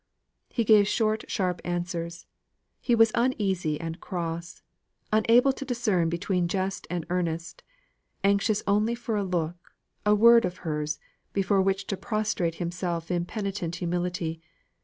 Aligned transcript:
He 0.49 0.63
gave 0.63 0.87
short 0.87 1.25
sharp 1.29 1.61
answers; 1.63 2.25
he 2.79 2.95
was 2.95 3.11
uneasy 3.13 3.79
and 3.79 3.99
cross, 3.99 4.63
unable 5.13 5.53
to 5.53 5.63
discern 5.63 6.09
between 6.09 6.47
jest 6.47 6.87
and 6.89 7.05
earnest; 7.11 7.61
anxious 8.23 8.63
only 8.65 8.95
for 8.95 9.15
a 9.15 9.23
look, 9.23 9.75
a 10.03 10.15
word 10.15 10.43
of 10.43 10.57
hers, 10.65 10.97
before 11.33 11.61
which 11.61 11.85
to 11.85 11.97
prostrate 11.97 12.55
himself 12.55 13.11
in 13.11 13.25
penitent 13.25 13.75
humility. 13.75 14.41